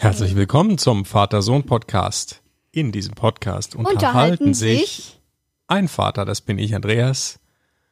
Herzlich 0.00 0.36
willkommen 0.36 0.78
zum 0.78 1.04
Vater-Sohn-Podcast. 1.04 2.40
In 2.70 2.92
diesem 2.92 3.14
Podcast 3.14 3.74
unterhalten, 3.74 3.96
Unterhalten 4.06 4.54
sich 4.54 4.80
sich 4.90 5.20
ein 5.66 5.88
Vater, 5.88 6.24
das 6.24 6.40
bin 6.40 6.56
ich, 6.56 6.76
Andreas, 6.76 7.40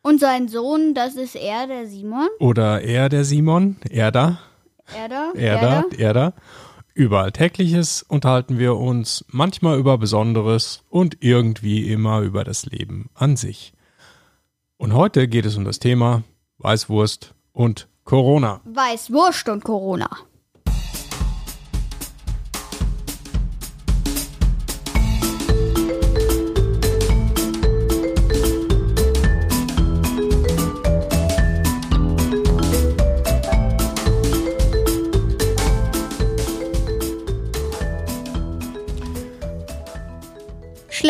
und 0.02 0.20
sein 0.20 0.46
Sohn, 0.46 0.94
das 0.94 1.16
ist 1.16 1.34
er, 1.34 1.66
der 1.66 1.88
Simon. 1.88 2.28
oder 2.38 2.80
er, 2.82 3.08
der 3.08 3.24
Simon, 3.24 3.78
er 3.90 4.12
da, 4.12 4.38
Er 4.96 5.08
da. 5.08 5.32
er 5.34 5.60
da, 5.60 5.84
er 5.98 6.14
da. 6.14 6.32
Über 6.94 7.22
Alltägliches 7.22 8.04
unterhalten 8.04 8.56
wir 8.60 8.76
uns, 8.76 9.24
manchmal 9.26 9.76
über 9.76 9.98
Besonderes 9.98 10.84
und 10.88 11.16
irgendwie 11.24 11.90
immer 11.90 12.20
über 12.20 12.44
das 12.44 12.66
Leben 12.66 13.10
an 13.14 13.36
sich. 13.36 13.72
Und 14.76 14.94
heute 14.94 15.26
geht 15.26 15.44
es 15.44 15.56
um 15.56 15.64
das 15.64 15.80
Thema 15.80 16.22
Weißwurst 16.58 17.34
und 17.52 17.88
Corona. 18.04 18.60
Weißwurst 18.64 19.48
und 19.48 19.64
Corona. 19.64 20.08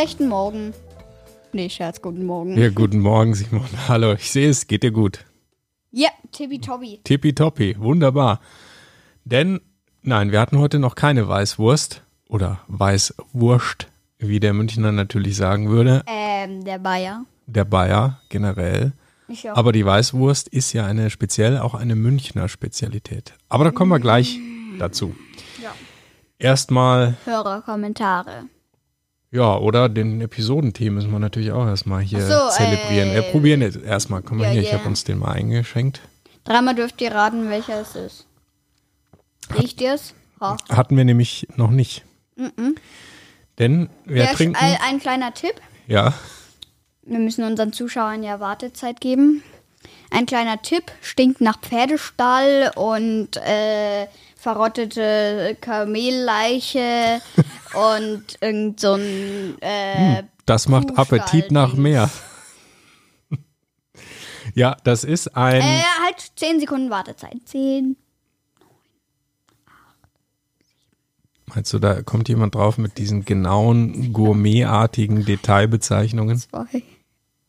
Schlechten 0.06 0.28
Morgen. 0.28 0.72
Nee, 1.52 1.68
Scherz, 1.68 2.00
guten 2.00 2.26
Morgen. 2.26 2.56
Ja, 2.56 2.68
guten 2.68 3.00
Morgen, 3.00 3.34
Simon. 3.34 3.66
Hallo, 3.88 4.12
ich 4.12 4.30
sehe 4.30 4.48
es, 4.48 4.68
geht 4.68 4.84
dir 4.84 4.92
gut. 4.92 5.24
Ja, 5.90 6.10
Tippitoppi. 6.30 7.00
Tippitoppi, 7.02 7.74
wunderbar. 7.80 8.38
Denn, 9.24 9.60
nein, 10.02 10.30
wir 10.30 10.40
hatten 10.40 10.60
heute 10.60 10.78
noch 10.78 10.94
keine 10.94 11.26
Weißwurst 11.26 12.04
oder 12.28 12.60
Weißwurst, 12.68 13.88
wie 14.18 14.38
der 14.38 14.52
Münchner 14.52 14.92
natürlich 14.92 15.34
sagen 15.34 15.70
würde. 15.70 16.04
Ähm, 16.06 16.64
der 16.64 16.78
Bayer. 16.78 17.24
Der 17.46 17.64
Bayer 17.64 18.20
generell. 18.28 18.92
Ich 19.26 19.50
auch. 19.50 19.56
Aber 19.56 19.72
die 19.72 19.84
Weißwurst 19.84 20.46
ist 20.46 20.72
ja 20.72 20.86
eine 20.86 21.10
speziell 21.10 21.58
auch 21.58 21.74
eine 21.74 21.96
Münchner 21.96 22.48
Spezialität. 22.48 23.34
Aber 23.48 23.64
da 23.64 23.72
kommen 23.72 23.90
wir 23.90 23.98
gleich 23.98 24.38
dazu. 24.78 25.16
Ja. 25.60 25.74
Erstmal, 26.38 27.16
Hörerkommentare. 27.24 28.44
Ja, 29.32 29.56
oder 29.58 29.88
den 29.88 30.20
Episodenthee 30.20 30.90
müssen 30.90 31.10
wir 31.10 31.18
natürlich 31.18 31.52
auch 31.52 31.66
erstmal 31.66 32.02
hier 32.02 32.20
so, 32.22 32.48
zelebrieren. 32.50 33.10
äh, 33.10 33.14
wir 33.16 33.22
probieren 33.22 33.60
jetzt 33.62 33.76
erstmal. 33.82 34.22
Komm 34.22 34.38
mal 34.38 34.44
ja, 34.44 34.50
hier, 34.50 34.62
ich 34.62 34.70
ja. 34.72 34.78
habe 34.78 34.88
uns 34.88 35.04
den 35.04 35.18
mal 35.18 35.32
eingeschenkt. 35.32 36.00
Dreimal 36.44 36.74
dürft 36.74 37.00
ihr 37.00 37.12
raten, 37.12 37.48
welcher 37.50 37.80
es 37.80 37.96
ist. 37.96 38.26
Riecht 39.58 39.80
ihr 39.80 39.94
es? 39.94 40.14
Ha. 40.40 40.56
Hatten 40.68 40.96
wir 40.96 41.04
nämlich 41.04 41.46
noch 41.56 41.70
nicht. 41.70 42.04
Denn 43.58 43.88
wir 44.04 44.24
Ja, 44.24 44.32
trinken. 44.34 44.56
ein, 44.56 44.76
ein 44.82 45.00
kleiner 45.00 45.32
Tipp. 45.34 45.54
Ja, 45.86 46.12
Wir 47.02 47.18
müssen 47.18 47.44
unseren 47.44 47.72
Zuschauern 47.72 48.22
ja 48.22 48.40
Wartezeit 48.40 49.00
geben. 49.00 49.42
Ein 50.10 50.26
kleiner 50.26 50.60
Tipp, 50.62 50.84
stinkt 51.00 51.40
nach 51.40 51.60
Pferdestall 51.60 52.70
und 52.76 53.36
äh, 53.36 54.06
verrottete 54.46 55.56
Kamelleiche 55.60 57.20
und 57.74 58.22
irgend 58.40 58.78
so 58.78 58.92
ein 58.94 59.60
äh, 59.60 60.22
das 60.44 60.68
macht 60.68 60.90
Kuhstall- 60.90 61.18
Appetit 61.18 61.50
nach 61.50 61.74
mehr. 61.74 62.08
ja, 64.54 64.76
das 64.84 65.02
ist 65.02 65.36
ein. 65.36 65.60
äh, 65.60 65.82
halt 66.04 66.30
10 66.36 66.60
Sekunden 66.60 66.90
Wartezeit. 66.90 67.38
10, 67.44 67.96
Meinst 71.46 71.72
du, 71.72 71.80
da 71.80 72.02
kommt 72.02 72.28
jemand 72.28 72.54
drauf 72.54 72.78
mit 72.78 72.98
diesen 72.98 73.24
genauen, 73.24 74.12
gourmetartigen 74.12 75.24
Detailbezeichnungen? 75.24 76.38
2, 76.38 76.82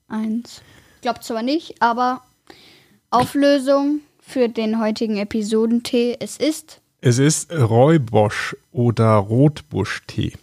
1. 0.08 0.62
Ich 0.96 1.02
glaube 1.02 1.20
zwar 1.20 1.44
nicht, 1.44 1.80
aber 1.80 2.22
Auflösung 3.12 4.00
für 4.20 4.50
den 4.50 4.80
heutigen 4.80 5.18
Episodentee. 5.18 6.18
Es 6.20 6.38
ist 6.38 6.82
Es 7.02 7.20
ist 7.20 7.52
Räubosch 7.54 8.56
oder 8.72 9.16
Rotbuschtee. 9.16 10.34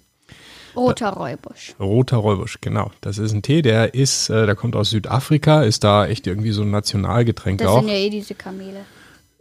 roter 0.77 1.11
Räubusch. 1.11 1.75
Roter 1.81 2.17
Räubusch, 2.19 2.59
genau. 2.61 2.91
Das 3.01 3.19
ist 3.19 3.33
ein 3.33 3.43
Tee, 3.43 3.63
der 3.63 3.95
ist, 3.95 4.29
äh, 4.31 4.47
der 4.47 4.55
kommt 4.55 4.77
aus 4.77 4.91
Südafrika, 4.91 5.63
ist 5.63 5.85
da 5.85 6.07
echt 6.07 6.27
irgendwie 6.27 6.53
so 6.53 6.63
ein 6.63 6.71
Nationalgetränk 6.71 7.59
Das 7.61 7.69
auch. 7.69 7.81
sind 7.81 7.89
ja 7.89 7.95
eh 7.97 8.11
diese 8.11 8.35
Kamele. 8.35 8.85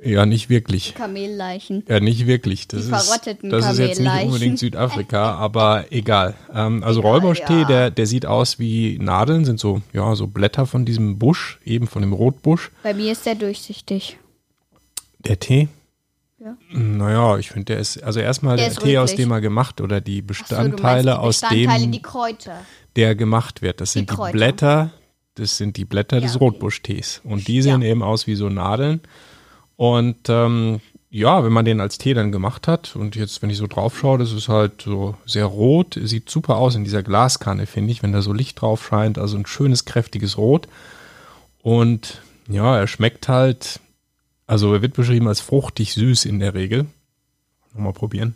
ja, 0.04 0.26
nicht 0.26 0.50
wirklich. 0.50 0.96
Kamelleichen. 0.96 1.84
Ja, 1.88 2.00
nicht 2.00 2.26
wirklich. 2.28 2.68
Das 2.68 2.88
Die 2.88 2.92
ist, 2.92 3.04
verrotteten 3.06 3.50
das 3.52 3.72
ist 3.74 3.78
jetzt 3.80 4.00
nicht 4.02 4.24
unbedingt 4.26 4.60
Südafrika, 4.60 5.36
aber 5.38 5.86
egal. 5.92 6.34
Ähm, 6.54 6.84
also 6.84 7.02
Räubusch-Tee, 7.02 7.62
ja. 7.62 7.66
der, 7.68 7.92
der 7.92 8.06
sieht 8.08 8.26
aus 8.26 8.58
wie 8.60 8.98
Nadeln, 9.00 9.46
sind 9.46 9.60
so, 9.60 9.82
ja, 9.94 10.16
so 10.16 10.26
Blätter 10.28 10.66
von 10.66 10.84
diesem 10.84 11.20
Busch, 11.20 11.60
eben 11.64 11.86
von 11.88 12.02
dem 12.02 12.14
Rotbusch. 12.14 12.72
Bei 12.82 12.94
mir 12.96 13.12
ist 13.12 13.26
der 13.28 13.36
durchsichtig. 13.36 14.18
Der 15.20 15.40
Tee? 15.40 15.68
Ja. 16.44 16.58
Naja, 16.72 17.38
ich 17.38 17.50
finde, 17.52 17.66
der 17.66 17.80
ist, 17.80 18.04
also 18.04 18.20
erstmal 18.20 18.58
Der 18.58 18.70
der, 18.70 18.78
Tee, 18.78 18.98
aus 18.98 19.12
rötlich. 19.12 19.26
dem 19.26 19.32
er 19.32 19.40
gemacht 19.42 19.80
oder 19.80 20.02
die 20.02 20.24
Ach 20.30 20.34
so, 20.36 20.44
meinst 20.44 20.50
Bestandteile, 20.50 21.04
die 21.04 21.18
aus 21.18 21.40
Bestandteile, 21.42 21.82
dem 21.84 21.92
die 21.94 22.02
Kräuter. 22.02 22.58
der 22.98 23.16
gemacht 23.16 23.62
wird. 23.62 23.80
Das 23.80 23.94
sind 23.94 24.10
die, 24.10 24.16
Kräuter. 24.16 24.32
Blätter, 24.34 24.92
das 25.36 25.58
sind 25.58 25.78
die 25.78 25.86
Blätter 25.86 26.20
des 26.20 26.36
okay. 26.36 26.44
Rotbuschtees. 26.46 27.22
Und 27.24 27.48
die 27.48 27.58
Ja. 27.58 27.62
sehen 27.64 27.82
eben 27.82 28.04
aus 28.04 28.28
wie 28.28 28.36
so 28.36 28.50
Nadeln. 28.50 29.00
Und 29.78 30.18
ähm, 30.28 30.82
ja, 31.10 31.44
wenn 31.46 31.54
man 31.54 31.64
den 31.66 31.80
als 31.80 31.98
Tee 31.98 32.14
dann 32.14 32.32
gemacht 32.32 32.68
hat 32.68 32.96
und 32.96 33.16
jetzt, 33.16 33.42
wenn 33.42 33.50
ich 33.50 33.58
so 33.58 33.68
drauf 33.68 33.98
schaue, 33.98 34.18
das 34.18 34.32
ist 34.34 34.50
halt 34.50 34.82
so 34.82 35.16
sehr 35.26 35.46
rot, 35.46 35.98
sieht 36.02 36.30
super 36.30 36.58
aus 36.58 36.76
in 36.76 36.84
dieser 36.84 37.04
Glaskanne, 37.04 37.68
finde 37.68 37.92
ich, 37.92 38.02
wenn 38.04 38.12
da 38.12 38.22
so 38.22 38.34
Licht 38.34 38.60
drauf 38.62 38.86
scheint. 38.88 39.18
Also 39.18 39.38
ein 39.38 39.46
schönes, 39.46 39.86
kräftiges 39.86 40.38
Rot. 40.38 40.68
Und 41.62 42.22
ja, 42.50 42.78
er 42.78 42.88
schmeckt 42.88 43.28
halt, 43.30 43.80
also 44.48 44.74
er 44.74 44.82
wird 44.82 44.94
beschrieben 44.94 45.28
als 45.28 45.40
fruchtig 45.40 45.94
süß 45.94 46.26
in 46.26 46.40
der 46.40 46.54
Regel. 46.54 46.86
Nochmal 47.74 47.94
probieren. 47.94 48.36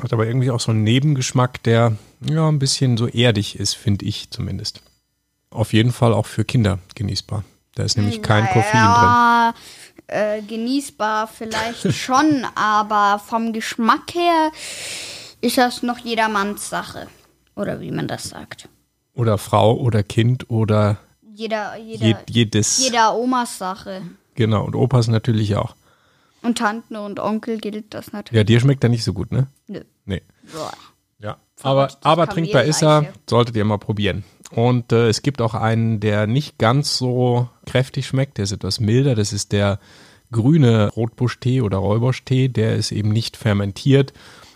Hat 0.00 0.12
aber 0.12 0.26
irgendwie 0.26 0.50
auch 0.50 0.60
so 0.60 0.70
einen 0.70 0.84
Nebengeschmack, 0.84 1.62
der 1.64 1.96
ja 2.20 2.48
ein 2.48 2.58
bisschen 2.58 2.96
so 2.96 3.08
erdig 3.08 3.58
ist, 3.58 3.74
finde 3.74 4.04
ich 4.04 4.30
zumindest. 4.30 4.80
Auf 5.50 5.72
jeden 5.72 5.92
Fall 5.92 6.12
auch 6.12 6.26
für 6.26 6.44
Kinder 6.44 6.78
genießbar. 6.94 7.42
Da 7.74 7.82
ist 7.84 7.96
nämlich 7.96 8.22
kein 8.22 8.46
Koffein 8.46 8.84
drin. 8.84 9.54
äh, 10.08 10.42
genießbar 10.42 11.28
vielleicht 11.28 11.92
schon, 11.94 12.44
aber 12.54 13.20
vom 13.24 13.52
Geschmack 13.52 14.14
her 14.14 14.50
ist 15.40 15.58
das 15.58 15.82
noch 15.82 15.98
jedermanns 15.98 16.68
Sache. 16.68 17.08
Oder 17.56 17.80
wie 17.80 17.90
man 17.90 18.06
das 18.08 18.24
sagt. 18.28 18.68
Oder 19.14 19.38
Frau 19.38 19.76
oder 19.76 20.02
Kind 20.02 20.48
oder 20.50 20.98
Jeder, 21.38 21.76
jeder, 21.76 22.04
je, 22.04 22.16
jedes. 22.30 22.78
jeder 22.78 23.14
Omas 23.14 23.58
Sache. 23.58 24.02
Genau, 24.34 24.64
und 24.64 24.74
Opas 24.74 25.06
natürlich 25.06 25.54
auch. 25.54 25.76
Und 26.42 26.58
Tanten 26.58 26.96
und 26.96 27.20
Onkel 27.20 27.58
gilt 27.58 27.94
das 27.94 28.10
natürlich. 28.10 28.36
Ja, 28.36 28.42
dir 28.42 28.58
schmeckt 28.58 28.82
er 28.82 28.90
nicht 28.90 29.04
so 29.04 29.12
gut, 29.12 29.30
ne? 29.30 29.46
Nö. 29.68 29.82
Nee. 30.04 30.22
Boah. 30.52 30.72
Ja, 31.20 31.36
aber, 31.62 31.90
aber 32.00 32.26
trinkbar 32.26 32.64
ist 32.64 32.82
er, 32.82 33.12
solltet 33.30 33.54
ihr 33.54 33.64
mal 33.64 33.78
probieren. 33.78 34.24
Und 34.50 34.90
äh, 34.90 35.08
es 35.08 35.22
gibt 35.22 35.40
auch 35.40 35.54
einen, 35.54 36.00
der 36.00 36.26
nicht 36.26 36.58
ganz 36.58 36.98
so 36.98 37.48
kräftig 37.66 38.08
schmeckt, 38.08 38.38
der 38.38 38.42
ist 38.42 38.52
etwas 38.52 38.80
milder, 38.80 39.14
das 39.14 39.32
ist 39.32 39.52
der 39.52 39.78
grüne 40.32 40.88
Rotbuschtee 40.88 41.60
oder 41.60 41.76
Räuburschtee, 41.76 42.48
der 42.48 42.74
ist 42.74 42.90
eben 42.90 43.10
nicht 43.10 43.36
fermentiert, 43.36 44.12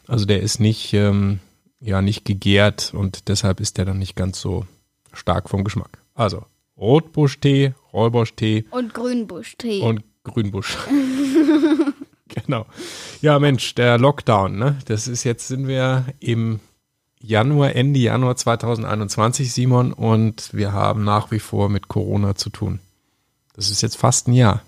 also 0.09 0.25
der 0.25 0.41
ist 0.41 0.59
nicht, 0.59 0.95
ähm, 0.95 1.39
ja, 1.79 2.03
nicht 2.03 2.25
gegärt 2.25 2.93
und 2.93 3.29
deshalb 3.29 3.61
ist 3.61 3.79
der 3.79 3.85
dann 3.85 4.01
nicht 4.01 4.17
ganz 4.17 4.41
so 4.41 4.67
stark 5.13 5.49
vom 5.49 5.63
Geschmack. 5.63 6.03
Also 6.15 6.45
Rotbuschtee, 6.83 7.75
Räuburschtee 7.93 8.65
Und 8.73 8.93
Grünbuschtee. 8.93 9.83
und 9.83 10.03
Grünbusch. 10.25 10.77
genau. 12.29 12.67
Ja, 13.21 13.39
Mensch, 13.39 13.77
der 13.77 13.99
Lockdown, 13.99 14.59
ne? 14.59 14.79
Das 14.87 15.07
ist 15.07 15.23
jetzt 15.23 15.47
sind 15.47 15.69
wir 15.69 16.07
im 16.19 16.59
Januar, 17.21 17.77
Ende 17.77 18.01
Januar 18.01 18.35
2021, 18.35 19.53
Simon, 19.53 19.93
und 19.93 20.53
wir 20.53 20.73
haben 20.73 21.05
nach 21.05 21.31
wie 21.31 21.39
vor 21.39 21.69
mit 21.69 21.87
Corona 21.87 22.35
zu 22.35 22.51
tun. 22.51 22.81
Das 23.55 23.71
ist 23.71 23.81
jetzt 23.81 23.97
fast 23.97 24.27
ein 24.27 24.33
Jahr, 24.33 24.63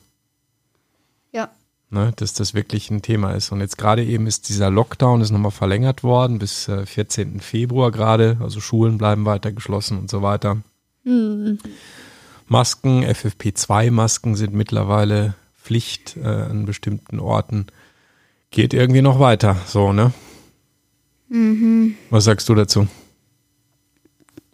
ja. 1.32 1.50
ne, 1.90 2.12
dass 2.14 2.32
das 2.32 2.54
wirklich 2.54 2.92
ein 2.92 3.02
Thema 3.02 3.32
ist. 3.32 3.50
Und 3.50 3.60
jetzt 3.60 3.76
gerade 3.76 4.04
eben 4.04 4.28
ist 4.28 4.48
dieser 4.48 4.70
Lockdown 4.70 5.20
ist 5.20 5.32
nochmal 5.32 5.50
verlängert 5.50 6.04
worden 6.04 6.38
bis 6.38 6.68
äh, 6.68 6.86
14. 6.86 7.40
Februar 7.40 7.90
gerade. 7.90 8.36
Also 8.40 8.60
Schulen 8.60 8.98
bleiben 8.98 9.24
weiter 9.24 9.50
geschlossen 9.50 9.98
und 9.98 10.08
so 10.08 10.22
weiter. 10.22 10.58
Masken, 12.46 13.04
FFP2-Masken 13.04 14.36
sind 14.36 14.54
mittlerweile 14.54 15.34
Pflicht 15.60 16.16
äh, 16.16 16.26
an 16.26 16.66
bestimmten 16.66 17.20
Orten. 17.20 17.66
Geht 18.50 18.74
irgendwie 18.74 19.02
noch 19.02 19.18
weiter, 19.18 19.56
so, 19.66 19.92
ne? 19.92 20.12
Was 22.10 22.24
sagst 22.24 22.48
du 22.48 22.54
dazu? 22.54 22.86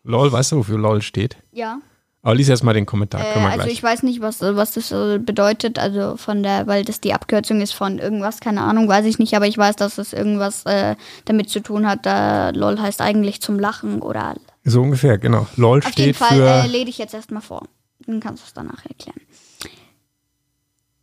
LOL, 0.03 0.31
weißt 0.31 0.53
du, 0.53 0.57
wofür 0.57 0.79
LOL 0.79 1.03
steht? 1.03 1.37
Ja. 1.51 1.81
Aber 2.23 2.35
lies 2.35 2.47
erst 2.47 2.63
mal 2.63 2.73
den 2.73 2.85
Kommentar. 2.85 3.21
Äh, 3.21 3.39
also 3.39 3.57
gleich. 3.57 3.73
ich 3.73 3.83
weiß 3.83 4.01
nicht, 4.03 4.21
was, 4.21 4.39
was 4.39 4.71
das 4.71 4.91
äh, 4.93 5.19
bedeutet, 5.19 5.77
also 5.77 6.15
von 6.15 6.41
der, 6.41 6.67
weil 6.67 6.85
das 6.85 7.01
die 7.01 7.13
Abkürzung 7.13 7.59
ist 7.59 7.73
von 7.73 7.99
irgendwas, 7.99 8.39
keine 8.39 8.61
Ahnung, 8.61 8.87
weiß 8.87 9.05
ich 9.05 9.19
nicht, 9.19 9.35
aber 9.35 9.45
ich 9.45 9.57
weiß, 9.57 9.75
dass 9.75 9.97
es 9.97 10.13
irgendwas 10.13 10.65
äh, 10.65 10.95
damit 11.25 11.49
zu 11.49 11.59
tun 11.59 11.85
hat. 11.85 12.05
Da 12.05 12.51
LOL 12.51 12.79
heißt 12.79 13.01
eigentlich 13.01 13.41
zum 13.41 13.59
Lachen 13.59 14.01
oder 14.01 14.35
so 14.63 14.81
ungefähr, 14.81 15.17
genau. 15.17 15.47
LOL 15.57 15.79
auf 15.79 15.85
jeden 15.85 15.93
steht 15.93 16.15
Fall 16.15 16.37
für. 16.37 16.47
äh, 16.47 16.67
lese 16.67 16.89
ich 16.89 16.97
jetzt 16.97 17.13
erstmal 17.13 17.41
vor. 17.41 17.67
Dann 18.07 18.21
kannst 18.21 18.43
du 18.43 18.47
es 18.47 18.53
danach 18.53 18.85
erklären. 18.85 19.19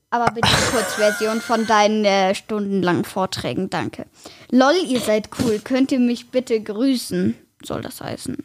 Aber 0.09 0.33
bitte 0.33 0.49
die 0.49 0.75
Kurzversion 0.75 1.43
von 1.43 1.67
deinen 1.67 2.05
äh, 2.07 2.35
stundenlangen 2.35 3.05
Vorträgen, 3.05 3.69
danke. 3.69 4.07
LOL, 4.51 4.75
ihr 4.89 5.01
seid 5.01 5.29
cool. 5.39 5.61
Könnt 5.63 5.93
ihr 5.93 6.01
mich 6.01 6.31
bitte 6.31 6.61
grüßen? 6.61 7.37
Soll 7.63 7.83
das 7.83 8.01
heißen? 8.01 8.39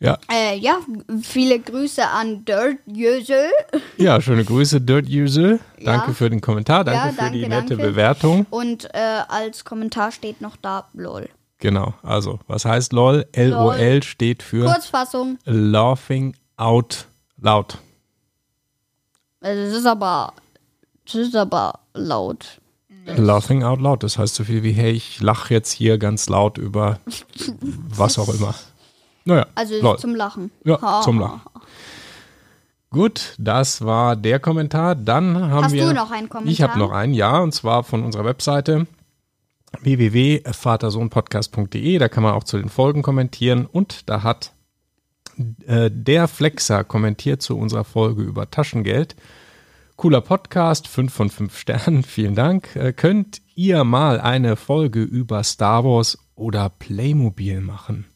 Ja, 0.00 0.18
Äh, 0.32 0.56
ja, 0.58 0.78
viele 1.22 1.58
Grüße 1.58 2.06
an 2.06 2.44
Dirt 2.44 2.78
Jösel. 2.86 3.50
ja, 3.96 4.20
schöne 4.20 4.44
Grüße, 4.44 4.80
Dirt. 4.80 5.06
Danke 5.08 5.60
Ja. 6.08 6.12
für 6.12 6.30
den 6.30 6.40
Kommentar, 6.40 6.84
danke 6.84 7.06
Ja, 7.06 7.12
für 7.12 7.16
danke, 7.16 7.38
die 7.38 7.48
nette 7.48 7.76
danke. 7.76 7.76
Bewertung. 7.76 8.46
Und 8.50 8.84
äh, 8.94 9.22
als 9.28 9.64
Kommentar 9.64 10.12
steht 10.12 10.40
noch 10.40 10.56
da 10.56 10.88
LOL. 10.94 11.28
Genau, 11.60 11.94
also, 12.04 12.38
was 12.46 12.64
heißt 12.64 12.92
LOL? 12.92 13.26
LOL 13.34 14.02
steht 14.04 14.42
für 14.44 14.64
Kurzfassung. 14.66 15.38
Laughing 15.44 16.36
Out 16.56 17.06
Loud. 17.40 17.78
Also 19.40 19.62
es 19.62 19.74
ist 19.74 19.86
aber, 19.86 20.32
es 21.06 21.14
ist 21.16 21.34
aber 21.36 21.80
laut. 21.94 22.60
Laughing 23.06 23.62
Out 23.64 23.80
Loud, 23.80 24.02
das 24.02 24.18
heißt 24.18 24.34
so 24.34 24.44
viel 24.44 24.62
wie, 24.62 24.72
hey, 24.72 24.90
ich 24.92 25.20
lache 25.20 25.54
jetzt 25.54 25.72
hier 25.72 25.98
ganz 25.98 26.28
laut 26.28 26.58
über 26.58 27.00
was 27.88 28.18
auch 28.18 28.28
immer. 28.32 28.54
Naja, 29.28 29.46
Also 29.54 29.74
lol. 29.80 29.98
zum 29.98 30.14
Lachen. 30.14 30.50
Ja, 30.64 30.80
Ha, 30.80 31.02
zum 31.02 31.20
Lachen. 31.20 31.40
Gut, 32.90 33.34
das 33.38 33.84
war 33.84 34.16
der 34.16 34.40
Kommentar. 34.40 34.94
Dann 34.94 35.36
haben 35.50 35.64
Hast 35.66 35.72
wir. 35.74 35.84
du 35.86 35.92
noch 35.94 36.10
einen 36.10 36.30
Kommentar? 36.30 36.50
Ich 36.52 36.62
habe 36.62 36.78
noch 36.78 36.90
einen, 36.90 37.12
ja, 37.12 37.38
und 37.38 37.52
zwar 37.52 37.84
von 37.84 38.02
unserer 38.02 38.24
Webseite 38.24 38.86
www.vatersohnpodcast.de. 39.82 41.98
Da 41.98 42.08
kann 42.08 42.22
man 42.22 42.32
auch 42.32 42.44
zu 42.44 42.56
den 42.58 42.70
Folgen 42.70 43.02
kommentieren. 43.02 43.66
Und 43.66 44.08
da 44.08 44.22
hat 44.22 44.52
äh, 45.66 45.90
der 45.92 46.28
Flexer 46.28 46.82
kommentiert 46.84 47.42
zu 47.42 47.58
unserer 47.58 47.84
Folge 47.84 48.22
über 48.22 48.50
Taschengeld. 48.50 49.16
Cooler 49.96 50.22
Podcast, 50.22 50.88
5 50.88 51.12
von 51.12 51.28
5 51.28 51.58
Sternen, 51.62 52.02
vielen 52.04 52.34
Dank. 52.34 52.74
Äh, 52.76 52.94
könnt 52.94 53.42
ihr 53.54 53.84
mal 53.84 54.18
eine 54.20 54.56
Folge 54.56 55.02
über 55.02 55.44
Star 55.44 55.84
Wars 55.84 56.16
oder 56.36 56.70
Playmobil 56.70 57.60
machen? 57.60 58.06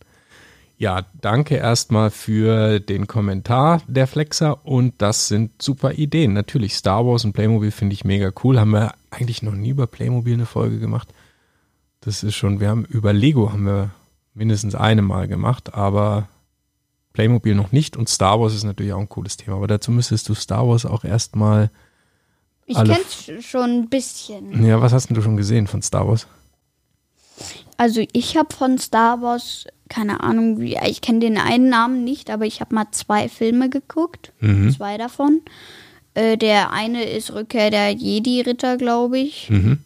Ja, 0.82 1.02
danke 1.20 1.54
erstmal 1.54 2.10
für 2.10 2.80
den 2.80 3.06
Kommentar 3.06 3.82
der 3.86 4.08
Flexer 4.08 4.66
und 4.66 5.00
das 5.00 5.28
sind 5.28 5.62
super 5.62 5.92
Ideen. 5.92 6.32
Natürlich 6.32 6.74
Star 6.74 7.06
Wars 7.06 7.24
und 7.24 7.34
Playmobil 7.34 7.70
finde 7.70 7.94
ich 7.94 8.04
mega 8.04 8.32
cool. 8.42 8.58
Haben 8.58 8.72
wir 8.72 8.92
eigentlich 9.12 9.44
noch 9.44 9.52
nie 9.54 9.68
über 9.68 9.86
Playmobil 9.86 10.34
eine 10.34 10.44
Folge 10.44 10.80
gemacht. 10.80 11.06
Das 12.00 12.24
ist 12.24 12.34
schon, 12.34 12.58
wir 12.58 12.68
haben 12.68 12.84
über 12.84 13.12
Lego 13.12 13.52
haben 13.52 13.64
wir 13.64 13.90
mindestens 14.34 14.74
eine 14.74 15.02
Mal 15.02 15.28
gemacht, 15.28 15.72
aber 15.72 16.26
Playmobil 17.12 17.54
noch 17.54 17.70
nicht 17.70 17.96
und 17.96 18.08
Star 18.08 18.40
Wars 18.40 18.52
ist 18.52 18.64
natürlich 18.64 18.92
auch 18.92 18.98
ein 18.98 19.08
cooles 19.08 19.36
Thema. 19.36 19.58
Aber 19.58 19.68
dazu 19.68 19.92
müsstest 19.92 20.28
du 20.28 20.34
Star 20.34 20.66
Wars 20.66 20.84
auch 20.84 21.04
erstmal, 21.04 21.70
Ich 22.66 22.74
kenn's 22.76 23.28
sch- 23.28 23.40
schon 23.40 23.70
ein 23.82 23.88
bisschen. 23.88 24.66
ja, 24.66 24.80
was 24.82 24.92
hast 24.92 25.10
denn 25.10 25.14
du 25.14 25.22
schon 25.22 25.36
gesehen 25.36 25.68
von 25.68 25.80
Star 25.80 26.08
Wars? 26.08 26.26
Also 27.76 28.04
ich 28.12 28.36
habe 28.36 28.54
von 28.54 28.78
Star 28.78 29.22
Wars, 29.22 29.66
keine 29.88 30.20
Ahnung, 30.20 30.60
wie, 30.60 30.78
ich 30.86 31.00
kenne 31.00 31.20
den 31.20 31.38
einen 31.38 31.68
Namen 31.68 32.04
nicht, 32.04 32.30
aber 32.30 32.46
ich 32.46 32.60
habe 32.60 32.74
mal 32.74 32.86
zwei 32.92 33.28
Filme 33.28 33.70
geguckt. 33.70 34.32
Mhm. 34.40 34.70
Zwei 34.70 34.98
davon. 34.98 35.42
Äh, 36.14 36.36
der 36.36 36.70
eine 36.70 37.04
ist 37.04 37.32
Rückkehr 37.32 37.70
der 37.70 37.90
Jedi-Ritter, 37.90 38.76
glaube 38.76 39.18
ich. 39.18 39.50
Mhm. 39.50 39.78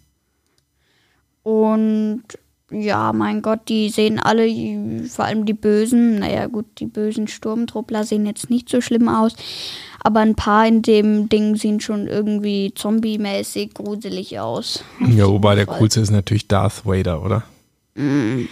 Und 1.43 2.25
ja, 2.71 3.13
mein 3.13 3.43
Gott, 3.43 3.61
die 3.69 3.91
sehen 3.91 4.19
alle, 4.19 4.49
vor 5.09 5.25
allem 5.25 5.47
die 5.47 5.53
Bösen, 5.53 6.19
naja 6.19 6.47
gut, 6.47 6.67
die 6.79 6.87
bösen 6.87 7.29
Sturmtruppler 7.29 8.05
sehen 8.05 8.27
jetzt 8.27 8.51
nicht 8.51 8.69
so 8.69 8.81
schlimm 8.81 9.09
aus, 9.09 9.35
aber 10.03 10.21
ein 10.21 10.35
paar 10.35 10.67
in 10.67 10.83
dem 10.83 11.29
Ding 11.29 11.55
sehen 11.57 11.81
schon 11.81 12.09
irgendwie 12.09 12.73
zombie-mäßig 12.75 13.75
gruselig 13.75 14.41
aus. 14.41 14.83
Ja, 15.01 15.29
wobei 15.29 15.55
der 15.55 15.67
Fall. 15.67 15.79
coolste 15.79 16.01
ist 16.01 16.11
natürlich 16.11 16.49
Darth 16.49 16.85
Vader, 16.85 17.23
oder? 17.25 17.45
Mit 17.95 18.49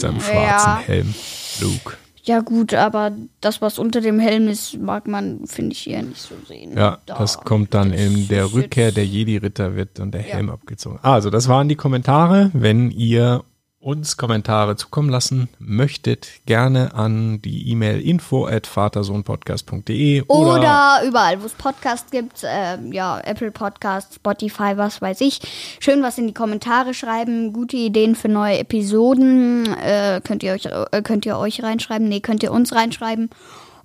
seinem 0.00 0.20
schwarzen 0.20 0.32
Ja. 0.34 0.82
Helm. 0.84 1.14
Luke. 1.60 1.96
Ja 2.28 2.40
gut, 2.40 2.74
aber 2.74 3.12
das, 3.40 3.62
was 3.62 3.78
unter 3.78 4.02
dem 4.02 4.18
Helm 4.18 4.48
ist, 4.48 4.78
mag 4.78 5.08
man, 5.08 5.46
finde 5.46 5.72
ich, 5.72 5.78
hier 5.78 6.02
nicht 6.02 6.20
so 6.20 6.34
sehen. 6.46 6.76
Ja, 6.76 6.98
Da. 7.06 7.16
das 7.18 7.38
kommt 7.40 7.72
dann 7.72 7.90
Das 7.90 8.00
in 8.02 8.28
der 8.28 8.52
Rückkehr 8.52 8.92
der 8.92 9.06
Jedi-Ritter 9.06 9.74
wird 9.76 9.98
und 9.98 10.12
der 10.12 10.20
Helm 10.20 10.50
abgezogen. 10.50 10.98
Also, 11.00 11.30
das 11.30 11.48
waren 11.48 11.70
die 11.70 11.74
Kommentare. 11.76 12.50
Wenn 12.52 12.90
ihr 12.90 13.44
uns 13.88 14.18
Kommentare 14.18 14.76
zukommen 14.76 15.08
lassen 15.08 15.48
möchtet, 15.58 16.28
gerne 16.44 16.94
an 16.94 17.40
die 17.40 17.70
E-Mail 17.70 18.02
info 18.02 18.46
at 18.46 18.66
vatersohnpodcast.de 18.66 20.24
oder, 20.26 20.58
Oder 20.58 21.00
überall, 21.06 21.40
wo 21.40 21.46
es 21.46 21.54
Podcasts 21.54 22.10
gibt, 22.10 22.44
ähm, 22.44 22.92
ja, 22.92 23.18
Apple 23.20 23.50
Podcasts, 23.50 24.16
Spotify, 24.16 24.76
was 24.76 25.00
weiß 25.00 25.22
ich. 25.22 25.40
Schön 25.80 26.02
was 26.02 26.18
in 26.18 26.26
die 26.26 26.34
Kommentare 26.34 26.92
schreiben, 26.92 27.54
gute 27.54 27.78
Ideen 27.78 28.14
für 28.14 28.28
neue 28.28 28.58
Episoden, 28.58 29.72
äh, 29.72 30.20
könnt 30.22 30.42
ihr 30.42 30.52
euch 30.52 30.66
äh, 30.66 31.00
könnt 31.02 31.24
ihr 31.24 31.38
euch 31.38 31.62
reinschreiben, 31.62 32.10
nee, 32.10 32.20
könnt 32.20 32.42
ihr 32.42 32.52
uns 32.52 32.74
reinschreiben. 32.74 33.30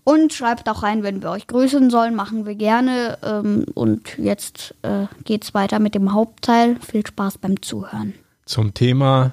Und 0.03 0.33
schreibt 0.33 0.67
auch 0.67 0.83
rein, 0.83 1.03
wenn 1.03 1.22
wir 1.22 1.31
euch 1.31 1.48
grüßen 1.48 1.89
sollen, 1.89 2.13
machen 2.13 2.45
wir 2.45 2.55
gerne. 2.55 3.17
Ähm, 3.24 3.65
und 3.74 4.17
jetzt 4.17 4.75
äh, 4.81 5.05
geht's 5.24 5.53
weiter 5.53 5.79
mit 5.79 5.95
dem 5.95 6.13
Hauptteil. 6.13 6.75
Viel 6.81 7.07
Spaß 7.07 7.38
beim 7.38 7.62
Zuhören. 7.62 8.13
zum 8.45 8.74
Thema 8.74 9.31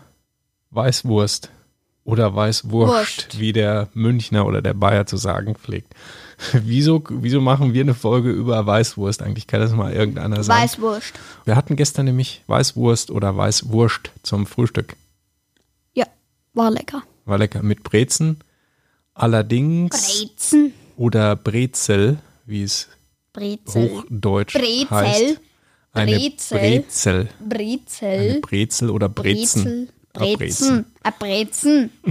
Weißwurst. 0.71 1.51
oder 2.05 2.35
Weißwurst, 2.35 2.93
Wurst. 2.93 3.39
wie 3.39 3.53
der 3.53 3.89
Münchner 3.95 4.47
oder 4.47 4.63
der 4.63 4.75
Bayer 4.75 5.07
zu 5.07 5.17
sagen 5.17 5.55
pflegt. 5.55 5.95
wieso, 6.53 7.03
wieso 7.09 7.41
machen 7.41 7.75
wir 7.75 7.83
eine 7.83 7.95
Folge 7.95 8.31
über 8.31 8.65
Weißwurst 8.65 9.23
eigentlich? 9.23 9.47
Kann 9.47 9.61
das 9.61 9.73
mal 9.73 9.93
irgendeiner 9.93 10.43
sagen? 10.43 10.63
Weißwurst. 10.63 11.13
Wir 11.45 11.57
hatten 11.57 11.77
gestern 11.77 12.07
nämlich 12.07 12.43
Weißwurst 12.47 13.11
oder 13.11 13.37
Weißwurst 13.37 14.11
zum 14.23 14.47
Frühstück. 14.47 14.97
Ja, 15.93 16.07
war 16.55 16.71
lecker. 16.71 17.03
War 17.27 17.39
lecker 17.39 17.63
mit 17.63 17.83
Brezen. 17.83 18.39
Allerdings 19.15 19.91
Brezen. 19.91 20.73
oder 20.97 21.37
Brezel, 21.37 22.19
wie 22.47 22.63
es 22.63 22.89
Brezel. 23.33 23.91
hochdeutsch 23.91 24.55
Brezel. 24.55 24.91
heißt. 24.91 25.41
Eine 25.93 26.17
Brezel. 26.17 26.59
Brezel. 26.59 27.29
Brezel. 27.47 28.09
Eine 28.31 28.41
Brezel 28.41 28.91
oder 28.91 29.09
Brezen. 29.09 29.63
Brezel. 29.65 29.89
Brezen. 30.13 30.87
Brezen. 31.19 31.91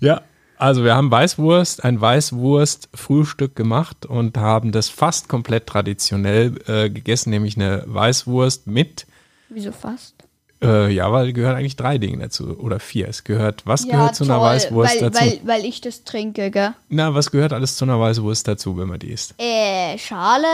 Ja, 0.00 0.22
also 0.58 0.84
wir 0.84 0.94
haben 0.94 1.10
Weißwurst, 1.10 1.82
ein 1.84 2.00
Weißwurst-Frühstück 2.00 3.56
gemacht 3.56 4.06
und 4.06 4.36
haben 4.36 4.70
das 4.70 4.88
fast 4.88 5.28
komplett 5.28 5.66
traditionell 5.66 6.54
äh, 6.66 6.90
gegessen, 6.90 7.30
nämlich 7.30 7.56
eine 7.56 7.82
Weißwurst 7.86 8.66
mit, 8.66 9.06
Wieso 9.48 9.72
fast? 9.72 10.14
äh, 10.62 10.90
ja, 10.92 11.12
weil 11.12 11.32
gehören 11.32 11.54
eigentlich 11.54 11.76
drei 11.76 11.98
Dinge 11.98 12.18
dazu 12.18 12.58
oder 12.58 12.80
vier. 12.80 13.08
Es 13.08 13.24
gehört, 13.24 13.66
was 13.66 13.86
gehört 13.86 14.16
zu 14.16 14.24
einer 14.24 14.40
Weißwurst 14.40 15.00
weil, 15.00 15.10
dazu? 15.10 15.20
Weil, 15.20 15.40
weil 15.44 15.64
ich 15.64 15.80
das 15.80 16.04
trinke, 16.04 16.50
gell? 16.50 16.74
Na, 16.88 17.14
was 17.14 17.30
gehört 17.30 17.52
alles 17.52 17.76
zu 17.76 17.84
einer 17.84 18.00
Weißwurst 18.00 18.48
dazu, 18.48 18.76
wenn 18.76 18.88
man 18.88 18.98
die 18.98 19.12
isst? 19.12 19.34
Äh, 19.38 19.96
Schale, 19.98 20.46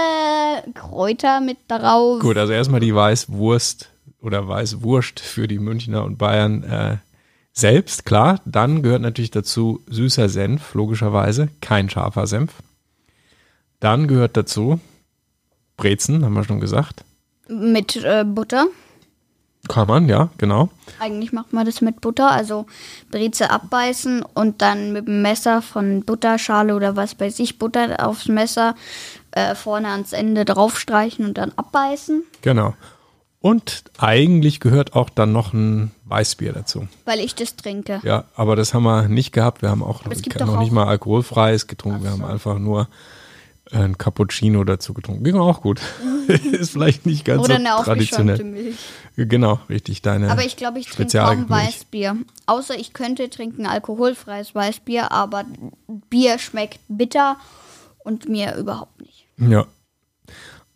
Kräuter 0.75 1.41
mit 1.41 1.59
darauf. 1.69 2.21
Gut, 2.21 2.37
also 2.37 2.53
erstmal 2.53 2.81
die 2.81 2.95
Weißwurst 2.95 3.89
oder 4.25 4.49
Weißwurst 4.49 5.21
für 5.21 5.47
die 5.47 5.59
Münchner 5.59 6.05
und 6.05 6.17
Bayern 6.17 6.63
äh, 6.65 6.97
selbst, 7.53 8.05
klar. 8.05 8.41
Dann 8.45 8.83
gehört 8.83 9.03
natürlich 9.03 9.31
dazu 9.31 9.83
süßer 9.87 10.29
Senf, 10.29 10.75
logischerweise, 10.75 11.49
kein 11.61 11.89
scharfer 11.91 12.27
Senf. 12.27 12.53
Dann 13.81 14.09
gehört 14.09 14.37
dazu 14.37 14.81
Brezen, 15.77 16.25
haben 16.25 16.35
wir 16.35 16.45
schon 16.45 16.61
gesagt. 16.61 17.05
Mit 17.49 17.97
äh, 17.97 18.25
Butter. 18.27 18.67
Kann 19.69 19.89
man, 19.89 20.09
ja, 20.09 20.29
genau. 20.37 20.69
Eigentlich 21.01 21.33
macht 21.33 21.53
man 21.53 21.65
das 21.65 21.81
mit 21.81 22.01
Butter, 22.01 22.31
also 22.31 22.67
Breze 23.11 23.51
abbeißen 23.51 24.23
und 24.23 24.61
dann 24.61 24.93
mit 24.93 25.07
dem 25.07 25.23
Messer 25.23 25.63
von 25.63 26.05
Butterschale 26.05 26.75
oder 26.75 26.97
was 26.97 27.19
weiß 27.19 27.39
ich, 27.39 27.59
Butter 27.59 28.07
aufs 28.07 28.29
Messer 28.29 28.75
äh, 29.31 29.55
vorne 29.55 29.89
ans 29.89 30.13
Ende 30.13 30.45
draufstreichen 30.45 31.25
und 31.27 31.39
dann 31.39 31.53
abbeißen, 31.57 32.25
Genau. 32.43 32.75
Und 33.45 33.85
eigentlich 33.99 34.59
gehört 34.59 34.95
auch 34.95 35.11
dann 35.11 35.33
noch 35.33 35.53
ein 35.53 35.91
Weißbier 36.07 36.55
dazu. 36.55 36.89
weil 37.05 37.21
ich 37.21 37.35
das 37.35 37.57
trinke. 37.57 38.01
Ja, 38.03 38.25
aber 38.37 38.57
das 38.57 38.73
haben 38.73 38.85
wir 38.85 39.07
nicht 39.07 39.33
gehabt. 39.33 39.61
Wir 39.61 39.69
haben 39.69 39.83
auch 39.83 40.03
noch 40.07 40.13
doch 40.15 40.59
nicht 40.61 40.71
auch- 40.71 40.73
mal 40.73 40.87
alkoholfreies 40.87 41.67
getrunken. 41.67 42.03
Wir 42.05 42.11
haben 42.13 42.25
einfach 42.25 42.59
nur 42.59 42.89
ein 43.71 43.99
Cappuccino 43.99 44.65
dazu 44.65 44.95
getrunken. 44.95 45.25
Ging 45.25 45.37
auch 45.37 45.61
gut. 45.61 45.83
Ist 46.53 46.71
vielleicht 46.71 47.05
nicht 47.05 47.27
ganz 47.27 47.43
Oder 47.45 47.57
so 47.59 47.61
eine 47.67 47.85
traditionell. 47.85 48.45
Milch. 48.45 48.77
Genau, 49.17 49.61
richtig. 49.69 50.01
Deine 50.01 50.31
Aber 50.31 50.43
ich 50.47 50.57
glaube, 50.57 50.79
ich 50.79 50.87
trinke 50.87 51.03
Spezialmilch. 51.03 51.47
kaum 51.49 51.51
Weißbier. 51.51 52.17
Außer 52.47 52.79
ich 52.79 52.95
könnte 52.95 53.29
trinken 53.29 53.67
alkoholfreies 53.67 54.55
Weißbier, 54.55 55.13
aber 55.13 55.45
Bier 56.09 56.39
schmeckt 56.39 56.79
bitter 56.89 57.37
und 58.05 58.27
mir 58.27 58.57
überhaupt 58.57 59.03
nicht. 59.03 59.27
Ja. 59.37 59.67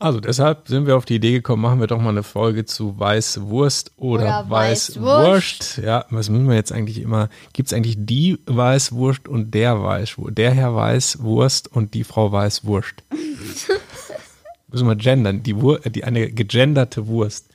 Also 0.01 0.21
deshalb 0.21 0.69
sind 0.69 0.87
wir 0.87 0.97
auf 0.97 1.07
die 1.07 1.17
Idee 1.17 1.33
gekommen, 1.33 1.63
machen 1.63 1.81
wir 1.81 1.89
doch 1.89 2.01
mal 2.01 2.11
eine 2.11 2.23
Folge 2.23 2.65
zu 2.65 2.99
Weißwurst 3.01 3.93
oder, 3.97 4.23
Oder 4.23 4.45
Weißwurst. 4.49 5.79
Ja, 5.79 6.07
was 6.11 6.29
müssen 6.31 6.49
wir 6.49 6.55
jetzt 6.55 6.71
eigentlich 6.71 7.01
immer? 7.01 7.29
Gibt 7.53 7.69
es 7.69 7.73
eigentlich 7.73 7.97
die 7.99 8.39
Weißwurst 8.47 9.27
und 9.27 9.53
der 9.55 9.83
Weißwurst? 9.83 10.39
Der 10.39 10.53
Herr 10.53 10.77
Weißwurst 10.77 11.73
und 11.75 11.95
die 11.95 12.05
Frau 12.05 12.31
Weißwurst? 12.31 12.95
müssen 14.69 14.87
wir 14.87 14.95
gendern, 14.95 15.43
die, 15.43 15.61
Wur 15.61 15.81
die 15.81 16.05
eine 16.05 16.31
gegenderte 16.31 17.09
Wurst. 17.09 17.47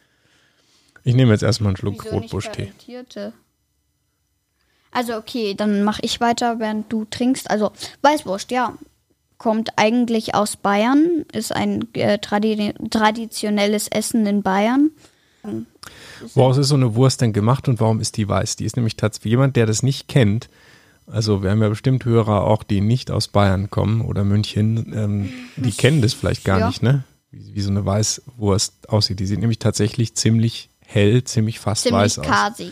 Ich 1.05 1.15
nehme 1.15 1.31
jetzt 1.31 1.43
erstmal 1.43 1.69
einen 1.69 1.77
Schluck 1.77 2.11
Rotbuschtee. 2.11 2.73
Also 4.91 5.15
okay, 5.15 5.53
dann 5.53 5.83
mache 5.83 6.01
ich 6.03 6.19
weiter, 6.19 6.59
während 6.59 6.91
du 6.91 7.05
trinkst. 7.05 7.49
Also 7.49 7.71
Weißwurst, 8.01 8.51
ja, 8.51 8.77
kommt 9.43 9.71
eigentlich 9.75 10.35
aus 10.35 10.55
Bayern, 10.55 11.25
ist 11.33 11.53
ein 11.53 11.85
äh, 11.95 12.17
tradi 12.17 12.73
traditionelles 12.89 13.89
Essen 13.89 14.25
in 14.25 14.41
Bayern. 14.41 14.91
Woraus 16.33 16.57
ist 16.57 16.69
so 16.69 16.75
eine 16.75 16.95
Wurst 16.95 17.19
denn 17.19 17.33
gemacht 17.33 17.67
und 17.67 17.81
warum 17.81 17.99
ist 17.99 18.15
die 18.15 18.27
weiß? 18.29 18.55
Die 18.55 18.63
ist 18.63 18.77
nämlich 18.77 18.95
tatsächlich 18.95 19.31
jemand, 19.31 19.57
der 19.57 19.65
das 19.65 19.83
nicht 19.83 20.07
kennt. 20.07 20.47
Also 21.05 21.43
wir 21.43 21.51
haben 21.51 21.61
ja 21.61 21.67
bestimmt 21.67 22.05
Hörer 22.05 22.45
auch, 22.45 22.63
die 22.63 22.79
nicht 22.79 23.11
aus 23.11 23.27
Bayern 23.27 23.69
kommen 23.69 23.99
oder 23.99 24.23
München, 24.23 24.93
ähm, 24.95 25.29
die 25.57 25.71
kennen 25.73 26.01
das 26.01 26.13
vielleicht 26.13 26.45
gar 26.45 26.59
Ja. 26.59 26.67
nicht, 26.67 26.81
ne? 26.81 27.03
Wie, 27.29 27.55
wie 27.55 27.61
so 27.61 27.69
eine 27.69 27.85
Weißwurst 27.85 28.87
aussieht. 28.89 29.19
Die 29.19 29.25
sieht 29.25 29.39
nämlich 29.39 29.59
tatsächlich 29.59 30.15
ziemlich 30.15 30.69
hell, 30.85 31.25
ziemlich 31.25 31.59
fast 31.59 31.83
Ziemlich 31.83 32.01
weiß 32.01 32.19
aus. 32.19 32.25
kasig. 32.27 32.71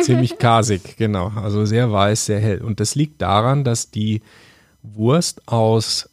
Ziemlich 0.00 0.38
kasig, 0.38 0.96
genau. 0.96 1.32
Also 1.36 1.66
sehr 1.66 1.92
weiß, 1.92 2.24
sehr 2.24 2.40
hell. 2.40 2.62
Und 2.62 2.80
das 2.80 2.94
liegt 2.94 3.20
daran, 3.20 3.64
dass 3.64 3.90
die 3.90 4.22
Wurst 4.94 5.46
aus 5.48 6.08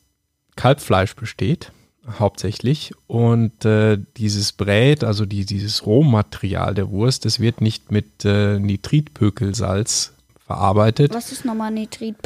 Kalbfleisch 0.55 1.15
besteht, 1.15 1.71
hauptsächlich. 2.19 2.93
Und 3.07 3.65
äh, 3.65 3.97
dieses 4.17 4.51
Brät, 4.51 5.03
also 5.03 5.25
die, 5.25 5.45
dieses 5.45 5.85
Rohmaterial 5.85 6.73
der 6.73 6.89
Wurst, 6.89 7.25
das 7.25 7.39
wird 7.39 7.61
nicht 7.61 7.91
mit 7.91 8.25
äh, 8.25 8.59
Nitritpökelsalz 8.59 10.13
verarbeitet. 10.45 11.13
Was 11.13 11.31
ist 11.31 11.45
nochmal 11.45 11.71
Nitrit, 11.71 12.17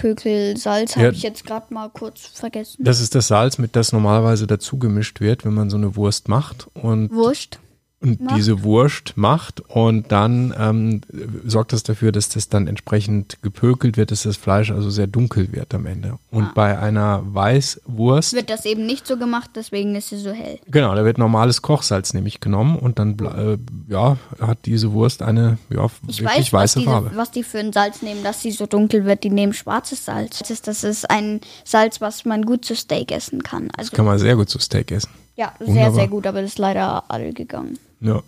Salz? 0.57 0.95
Ja. 0.95 1.03
Habe 1.03 1.13
ich 1.13 1.23
jetzt 1.23 1.45
gerade 1.45 1.73
mal 1.73 1.89
kurz 1.89 2.25
vergessen. 2.25 2.83
Das 2.83 2.99
ist 2.99 3.15
das 3.15 3.27
Salz, 3.27 3.57
mit 3.57 3.75
das 3.75 3.91
normalerweise 3.93 4.47
dazu 4.47 4.77
gemischt 4.77 5.21
wird, 5.21 5.45
wenn 5.45 5.53
man 5.53 5.69
so 5.69 5.77
eine 5.77 5.95
Wurst 5.95 6.27
macht. 6.27 6.67
Und 6.73 7.11
Wurst. 7.11 7.59
Und 7.99 8.21
macht. 8.21 8.37
diese 8.37 8.63
Wurst 8.63 9.13
macht 9.17 9.59
und 9.69 10.11
dann 10.11 10.53
ähm, 10.57 11.01
sorgt 11.45 11.73
das 11.73 11.81
dafür, 11.81 12.11
dass 12.11 12.29
das 12.29 12.47
dann 12.47 12.67
entsprechend 12.67 13.41
gepökelt 13.41 13.97
wird, 13.97 14.11
dass 14.11 14.21
das 14.23 14.37
Fleisch 14.37 14.69
also 14.69 14.91
sehr 14.91 15.07
dunkel 15.07 15.51
wird 15.51 15.73
am 15.73 15.87
Ende. 15.87 16.19
Und 16.29 16.43
Ah. 16.45 16.51
bei 16.53 16.77
einer 16.77 17.23
Weißwurst, 17.33 18.33
Wird 18.33 18.49
das 18.51 18.65
eben 18.65 18.85
nicht 18.85 19.07
so 19.07 19.17
gemacht, 19.17 19.49
deswegen 19.55 19.95
ist 19.95 20.09
sie 20.09 20.17
so 20.17 20.29
hell. 20.31 20.59
genau, 20.69 20.93
da 20.93 21.03
wird 21.05 21.17
normales 21.17 21.61
Kochsalz 21.63 22.13
nämlich 22.13 22.39
genommen 22.39 22.77
und 22.77 22.99
dann 22.99 23.17
äh, 23.19 23.57
ja, 23.91 24.17
hat 24.39 24.59
diese 24.65 24.91
Wurst 24.91 25.21
eine 25.23 25.57
ja, 25.71 25.87
Ich 26.07 26.19
wirklich 26.21 26.53
weiß, 26.53 26.53
was, 26.53 26.53
weiße 26.53 26.79
diese, 26.79 26.91
Farbe. 26.91 27.11
was 27.15 27.31
die 27.31 27.43
für 27.43 27.59
ein 27.59 27.73
Salz 27.73 28.01
nehmen, 28.03 28.23
dass 28.23 28.41
sie 28.43 28.51
so 28.51 28.67
dunkel 28.67 29.05
wird. 29.05 29.23
Die 29.23 29.31
nehmen 29.31 29.53
schwarzes 29.53 30.05
Salz. 30.05 30.37
Das 30.39 30.51
ist, 30.51 30.67
das 30.67 30.83
ist 30.83 31.09
ein 31.09 31.41
Salz, 31.65 31.99
was 31.99 32.25
man 32.25 32.43
gut 32.45 32.63
zu 32.63 32.75
Steak 32.75 33.11
essen 33.11 33.41
kann. 33.41 33.69
Also 33.75 33.95
Kann 33.95 34.05
man 34.05 34.19
sehr 34.19 34.35
gut 34.35 34.49
zu 34.49 34.59
Steak 34.59 34.91
essen. 34.91 35.09
ja, 35.35 35.51
sehr, 35.59 35.67
wunderbar. 35.67 35.93
sehr 35.93 36.07
gut, 36.07 36.27
aber 36.27 36.41
das 36.41 36.51
ist 36.51 36.59
leider 36.59 37.03
alle 37.09 37.33
gegangen. 37.33 37.79
Ja, 37.99 38.21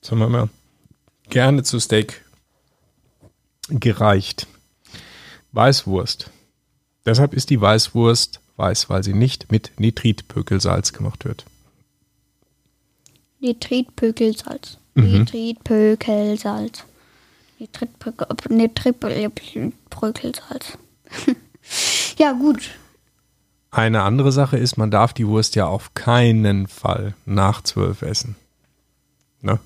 das 0.00 0.10
haben 0.10 0.18
wir 0.18 0.28
mal 0.28 0.48
gerne 1.28 1.62
zu 1.62 1.78
Steak 1.78 2.24
gereicht. 3.68 4.46
Weißwurst. 5.52 6.30
Deshalb 7.04 7.34
ist 7.34 7.50
die 7.50 7.60
Weißwurst 7.60 8.40
weiß, 8.56 8.88
weil 8.88 9.02
sie 9.02 9.14
nicht 9.14 9.50
mit 9.50 9.72
Nitritpökelsalz 9.78 10.92
gemacht 10.92 11.24
wird. 11.24 11.44
Nitritpökelsalz. 13.40 14.78
Mhm. 14.94 15.04
Nitritpökelsalz. 15.04 16.84
Nitritpökel- 17.58 18.52
Nitritpökelsalz. 18.52 20.78
ja, 22.18 22.32
gut. 22.32 22.70
Eine 23.70 24.02
andere 24.02 24.32
Sache 24.32 24.58
ist, 24.58 24.76
man 24.76 24.90
darf 24.90 25.12
die 25.12 25.26
Wurst 25.26 25.54
ja 25.54 25.66
auf 25.66 25.94
keinen 25.94 26.68
Fall 26.68 27.14
nach 27.24 27.62
zwölf 27.62 28.02
essen. 28.02 28.36
Ne? 29.42 29.58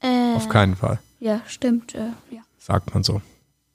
Äh, 0.00 0.34
Auf 0.34 0.48
keinen 0.48 0.76
Fall, 0.76 0.98
ja, 1.20 1.40
stimmt. 1.46 1.94
Äh, 1.94 2.10
ja. 2.30 2.42
sagt 2.58 2.92
man 2.92 3.04
so. 3.04 3.22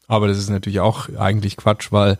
Aber 0.07 0.27
das 0.27 0.37
ist 0.37 0.49
natürlich 0.49 0.79
auch 0.79 1.09
eigentlich 1.17 1.57
Quatsch, 1.57 1.91
weil 1.91 2.17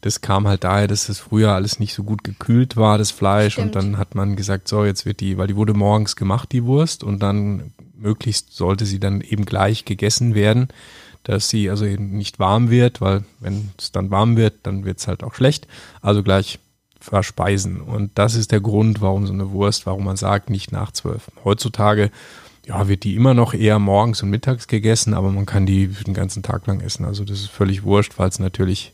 das 0.00 0.20
kam 0.20 0.48
halt 0.48 0.64
daher, 0.64 0.88
dass 0.88 1.06
das 1.06 1.18
früher 1.18 1.52
alles 1.52 1.78
nicht 1.78 1.94
so 1.94 2.02
gut 2.02 2.24
gekühlt 2.24 2.76
war, 2.76 2.98
das 2.98 3.10
Fleisch. 3.10 3.54
Stimmt. 3.54 3.76
Und 3.76 3.76
dann 3.76 3.98
hat 3.98 4.14
man 4.14 4.36
gesagt, 4.36 4.68
so, 4.68 4.84
jetzt 4.84 5.06
wird 5.06 5.20
die, 5.20 5.36
weil 5.38 5.46
die 5.46 5.56
wurde 5.56 5.74
morgens 5.74 6.16
gemacht, 6.16 6.52
die 6.52 6.64
Wurst, 6.64 7.04
und 7.04 7.20
dann 7.20 7.72
möglichst 7.94 8.54
sollte 8.54 8.86
sie 8.86 8.98
dann 8.98 9.20
eben 9.20 9.44
gleich 9.44 9.84
gegessen 9.84 10.34
werden, 10.34 10.68
dass 11.22 11.50
sie 11.50 11.68
also 11.68 11.84
eben 11.84 12.16
nicht 12.16 12.38
warm 12.38 12.70
wird, 12.70 13.00
weil 13.00 13.24
wenn 13.40 13.70
es 13.78 13.92
dann 13.92 14.10
warm 14.10 14.36
wird, 14.36 14.54
dann 14.62 14.84
wird 14.84 14.98
es 14.98 15.06
halt 15.06 15.22
auch 15.22 15.34
schlecht. 15.34 15.66
Also 16.00 16.22
gleich 16.22 16.58
verspeisen. 17.00 17.80
Und 17.80 18.10
das 18.16 18.34
ist 18.34 18.52
der 18.52 18.60
Grund, 18.60 19.00
warum 19.00 19.26
so 19.26 19.32
eine 19.32 19.50
Wurst, 19.50 19.86
warum 19.86 20.04
man 20.04 20.16
sagt, 20.16 20.50
nicht 20.50 20.70
nach 20.72 20.92
zwölf. 20.92 21.30
Heutzutage 21.44 22.10
ja, 22.66 22.88
wird 22.88 23.04
die 23.04 23.14
immer 23.16 23.34
noch 23.34 23.54
eher 23.54 23.78
morgens 23.78 24.22
und 24.22 24.30
mittags 24.30 24.66
gegessen, 24.68 25.14
aber 25.14 25.30
man 25.32 25.46
kann 25.46 25.66
die 25.66 25.88
den 25.88 26.14
ganzen 26.14 26.42
Tag 26.42 26.66
lang 26.66 26.80
essen. 26.80 27.04
Also 27.04 27.24
das 27.24 27.40
ist 27.40 27.50
völlig 27.50 27.82
wurscht, 27.84 28.18
weil 28.18 28.28
es 28.28 28.38
natürlich 28.38 28.92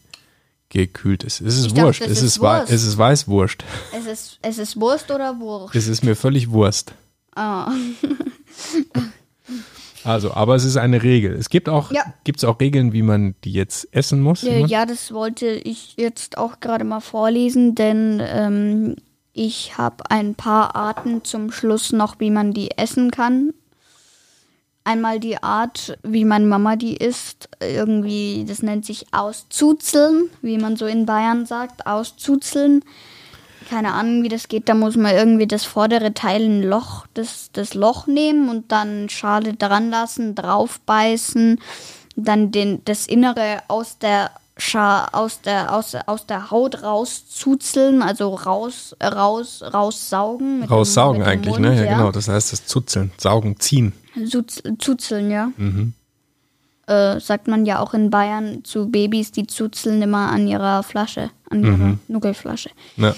gekühlt 0.68 1.24
ist. 1.24 1.40
Es 1.40 1.56
ist 1.58 1.66
Ich 1.66 1.72
dachte, 1.74 1.86
wurscht. 1.86 2.02
das 2.02 2.10
Es 2.10 2.22
ist 2.22 2.40
Wurst. 2.40 2.70
es 2.72 2.82
ist 2.84 2.98
Weißwurst. 2.98 3.64
Es 3.96 4.06
ist, 4.06 4.38
es 4.42 4.58
ist 4.58 4.80
Wurst 4.80 5.10
oder 5.10 5.38
Wurst? 5.38 5.74
Es 5.74 5.86
ist 5.88 6.02
mir 6.04 6.16
völlig 6.16 6.50
Wurst. 6.50 6.94
Ah. 7.34 7.70
Also, 10.06 10.32
aber 10.34 10.54
es 10.54 10.64
ist 10.64 10.76
eine 10.76 11.02
Regel. 11.02 11.32
Es 11.34 11.48
gibt 11.48 11.68
auch, 11.68 11.90
Ja. 11.90 12.04
gibt 12.24 12.38
es 12.38 12.44
auch 12.44 12.60
Regeln, 12.60 12.92
wie 12.92 13.02
man 13.02 13.34
die 13.44 13.52
jetzt 13.52 13.88
essen 13.92 14.20
muss? 14.20 14.44
Äh, 14.44 14.60
immer? 14.60 14.68
ja, 14.68 14.86
das 14.86 15.12
wollte 15.12 15.46
ich 15.48 15.94
jetzt 15.96 16.38
auch 16.38 16.60
gerade 16.60 16.84
mal 16.84 17.00
vorlesen, 17.00 17.74
denn 17.74 18.22
ähm, 18.24 18.96
ich 19.32 19.76
habe 19.76 20.10
ein 20.10 20.34
paar 20.34 20.76
Arten 20.76 21.24
zum 21.24 21.50
Schluss 21.50 21.92
noch, 21.92 22.20
wie 22.20 22.30
man 22.30 22.52
die 22.52 22.70
essen 22.78 23.10
kann. 23.10 23.52
Einmal 24.84 25.18
die 25.18 25.42
Art, 25.42 25.98
wie 26.04 26.24
meine 26.24 26.46
Mama 26.46 26.76
die 26.76 26.96
isst, 26.96 27.48
irgendwie, 27.60 28.44
das 28.46 28.62
nennt 28.62 28.86
sich 28.86 29.06
auszuzeln, 29.12 30.30
wie 30.42 30.58
man 30.58 30.76
so 30.76 30.86
in 30.86 31.06
Bayern 31.06 31.44
sagt, 31.44 31.86
auszuzeln. 31.88 32.84
Keine 33.68 33.92
Ahnung, 33.94 34.22
wie 34.22 34.28
das 34.28 34.48
geht. 34.48 34.68
Da 34.68 34.74
muss 34.74 34.96
man 34.96 35.14
irgendwie 35.14 35.46
das 35.46 35.64
vordere 35.64 36.14
Teil 36.14 36.42
ein 36.44 36.62
Loch, 36.62 37.06
das, 37.14 37.50
das 37.52 37.74
Loch 37.74 38.06
nehmen 38.06 38.48
und 38.48 38.70
dann 38.70 39.08
Schale 39.08 39.54
dran 39.54 39.90
lassen, 39.90 40.34
draufbeißen, 40.34 41.60
dann 42.16 42.50
den, 42.52 42.82
das 42.84 43.06
Innere 43.06 43.62
aus 43.68 43.98
der 43.98 44.30
Scha 44.58 45.08
aus 45.12 45.42
der, 45.42 45.74
aus, 45.74 45.90
der- 45.90 46.08
aus 46.08 46.24
der 46.26 46.50
Haut 46.50 46.82
rauszuzeln, 46.82 48.00
also 48.00 48.34
raus, 48.34 48.96
raussaugen. 49.02 50.62
raussaugen. 50.62 50.62
Raussaugen 50.64 51.20
dem 51.22 51.28
eigentlich, 51.28 51.58
Mund, 51.58 51.60
ne? 51.66 51.84
Ja, 51.84 51.92
genau. 51.92 52.10
Das 52.10 52.28
heißt 52.28 52.52
das 52.52 52.64
Zuzeln, 52.66 53.10
Saugen, 53.18 53.60
ziehen. 53.60 53.92
Zuz- 54.26 54.62
Zuzeln, 54.78 55.30
ja. 55.30 55.50
Mhm. 55.58 55.92
Äh, 56.86 57.20
sagt 57.20 57.48
man 57.48 57.66
ja 57.66 57.80
auch 57.80 57.92
in 57.92 58.08
Bayern 58.10 58.64
zu 58.64 58.88
Babys, 58.88 59.30
die 59.32 59.46
zuzeln 59.46 60.00
immer 60.00 60.30
an 60.30 60.46
ihrer 60.46 60.82
Flasche, 60.84 61.30
an 61.50 61.62
ihrer 61.64 61.76
Mhm. 61.76 61.98
Nuckelflasche. 62.08 62.70
Ja. 62.96 63.14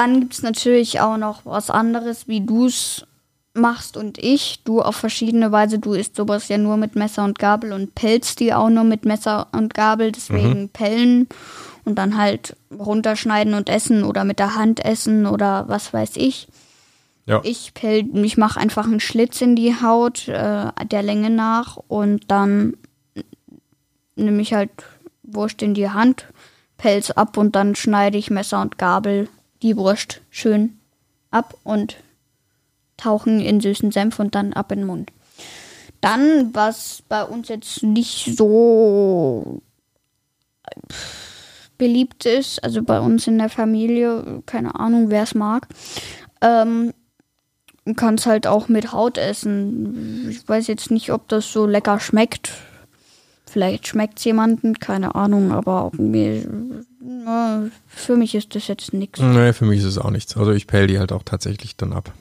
Dann 0.00 0.20
gibt 0.20 0.32
es 0.32 0.42
natürlich 0.42 0.98
auch 1.02 1.18
noch 1.18 1.44
was 1.44 1.68
anderes, 1.68 2.26
wie 2.26 2.40
du 2.40 2.64
es 2.64 3.04
machst 3.52 3.98
und 3.98 4.16
ich. 4.16 4.64
Du 4.64 4.80
auf 4.80 4.96
verschiedene 4.96 5.52
Weise. 5.52 5.78
Du 5.78 5.92
isst 5.92 6.16
sowas 6.16 6.48
ja 6.48 6.56
nur 6.56 6.78
mit 6.78 6.96
Messer 6.96 7.22
und 7.22 7.38
Gabel 7.38 7.74
und 7.74 7.94
pelzt 7.94 8.40
die 8.40 8.54
auch 8.54 8.70
nur 8.70 8.84
mit 8.84 9.04
Messer 9.04 9.48
und 9.52 9.74
Gabel. 9.74 10.10
Deswegen 10.10 10.70
pellen 10.70 11.28
und 11.84 11.96
dann 11.96 12.16
halt 12.16 12.56
runterschneiden 12.72 13.52
und 13.52 13.68
essen 13.68 14.02
oder 14.02 14.24
mit 14.24 14.38
der 14.38 14.54
Hand 14.54 14.82
essen 14.82 15.26
oder 15.26 15.68
was 15.68 15.92
weiß 15.92 16.12
ich. 16.16 16.48
Ja. 17.26 17.42
Ich 17.44 17.74
pell, 17.74 18.08
ich 18.24 18.38
mache 18.38 18.58
einfach 18.58 18.86
einen 18.86 19.00
Schlitz 19.00 19.42
in 19.42 19.54
die 19.54 19.82
Haut 19.82 20.28
äh, 20.28 20.72
der 20.90 21.02
Länge 21.02 21.28
nach 21.28 21.76
und 21.88 22.30
dann 22.30 22.74
nehme 24.16 24.40
ich 24.40 24.54
halt 24.54 24.70
Wurst 25.24 25.60
in 25.60 25.74
die 25.74 25.90
Hand, 25.90 26.24
pelz 26.78 27.10
ab 27.10 27.36
und 27.36 27.54
dann 27.54 27.74
schneide 27.74 28.16
ich 28.16 28.30
Messer 28.30 28.62
und 28.62 28.78
Gabel 28.78 29.28
die 29.62 29.76
Wurst 29.76 30.20
schön 30.30 30.78
ab 31.30 31.56
und 31.64 31.96
tauchen 32.96 33.40
in 33.40 33.60
süßen 33.60 33.92
Senf 33.92 34.18
und 34.18 34.34
dann 34.34 34.52
ab 34.52 34.72
in 34.72 34.80
den 34.80 34.86
Mund. 34.86 35.12
Dann, 36.00 36.54
was 36.54 37.02
bei 37.08 37.24
uns 37.24 37.48
jetzt 37.48 37.82
nicht 37.82 38.36
so 38.36 39.60
beliebt 41.78 42.26
ist, 42.26 42.62
also 42.62 42.82
bei 42.82 43.00
uns 43.00 43.26
in 43.26 43.38
der 43.38 43.48
Familie, 43.48 44.42
keine 44.46 44.74
Ahnung, 44.78 45.10
wer 45.10 45.22
es 45.22 45.34
mag, 45.34 45.66
ähm, 46.40 46.92
du 47.84 47.94
kannst 47.94 48.26
halt 48.26 48.46
auch 48.46 48.68
mit 48.68 48.92
Haut 48.92 49.18
essen. 49.18 50.28
Ich 50.30 50.46
weiß 50.46 50.66
jetzt 50.66 50.90
nicht, 50.90 51.10
ob 51.12 51.28
das 51.28 51.52
so 51.52 51.66
lecker 51.66 52.00
schmeckt. 52.00 52.52
Vielleicht 53.46 53.88
schmeckt 53.88 54.18
es 54.18 54.24
jemandem, 54.24 54.78
keine 54.78 55.14
Ahnung, 55.14 55.52
aber 55.52 55.90
mir, 55.96 56.46
für 57.88 58.16
mich 58.16 58.34
ist 58.34 58.54
das 58.54 58.66
jetzt 58.68 58.92
nichts. 58.92 59.20
Nee, 59.20 59.52
für 59.52 59.64
mich 59.64 59.80
ist 59.80 59.86
es 59.86 59.98
auch 59.98 60.10
nichts. 60.10 60.36
Also 60.36 60.52
ich 60.52 60.66
pell 60.66 60.86
die 60.86 60.98
halt 60.98 61.12
auch 61.12 61.22
tatsächlich 61.22 61.76
dann 61.76 61.92
ab. 61.92 62.12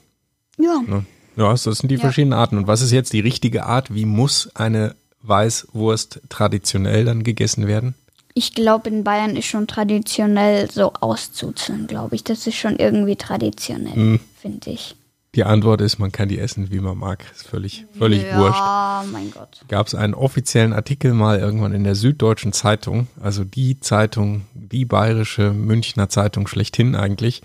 Ja, 0.57 0.81
Ne? 0.85 1.05
Ja, 1.35 1.51
das 1.51 1.63
sind 1.63 1.89
die 1.89 1.95
Ja. 1.95 2.01
verschiedenen 2.01 2.33
Arten. 2.33 2.57
Und 2.57 2.67
was 2.67 2.81
ist 2.81 2.91
jetzt 2.91 3.13
die 3.13 3.21
richtige 3.21 3.65
Art? 3.65 3.93
Wie 3.93 4.05
muss 4.05 4.49
eine 4.55 4.95
Weißwurst 5.21 6.21
traditionell 6.29 7.05
dann 7.05 7.23
gegessen 7.23 7.67
werden? 7.67 7.95
ich 8.35 8.53
glaube, 8.53 8.89
in 8.89 9.03
Bayern 9.03 9.35
ist 9.35 9.47
schon 9.47 9.67
traditionell 9.67 10.69
so 10.71 10.93
auszuzeln, 10.93 11.87
glaube 11.87 12.15
ich. 12.15 12.23
Das 12.23 12.47
ist 12.47 12.55
schon 12.55 12.77
irgendwie 12.77 13.17
traditionell, 13.17 13.95
Hm. 13.95 14.19
finde 14.39 14.69
ich. 14.71 14.95
Die 15.35 15.43
Antwort 15.43 15.81
ist, 15.81 15.99
man 15.99 16.11
kann 16.11 16.27
die 16.27 16.39
essen, 16.39 16.71
wie 16.71 16.79
man 16.79 16.97
mag. 16.97 17.23
Ist 17.31 17.47
völlig, 17.47 17.85
völlig 17.97 18.23
ja, 18.23 18.39
wurscht. 18.39 19.11
mein 19.11 19.29
Gott. 19.31 19.63
Gab 19.67 19.85
es 19.85 19.93
einen 19.93 20.15
offiziellen 20.15 20.73
Artikel 20.73 21.13
mal 21.13 21.37
irgendwann 21.39 21.73
in 21.73 21.83
der 21.83 21.93
Süddeutschen 21.93 22.51
Zeitung, 22.51 23.07
also 23.21 23.43
die 23.43 23.79
Zeitung, 23.79 24.47
die 24.53 24.85
bayerische 24.85 25.51
Münchner 25.51 26.09
Zeitung 26.09 26.47
schlechthin 26.47 26.95
eigentlich. 26.95 27.43